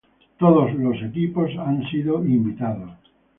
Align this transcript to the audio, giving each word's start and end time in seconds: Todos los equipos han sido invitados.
Todos 0.39 0.73
los 0.73 0.99
equipos 1.03 1.51
han 1.59 1.87
sido 1.91 2.25
invitados. 2.25 2.89